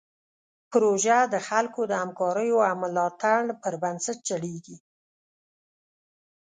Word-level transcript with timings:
پروژه 0.71 1.17
د 1.33 1.35
خلکو 1.47 1.81
د 1.87 1.93
همکاریو 2.01 2.57
او 2.67 2.75
ملاتړ 2.83 3.41
پر 3.61 3.73
بنسټ 3.83 4.17
چلیږي. 4.27 4.77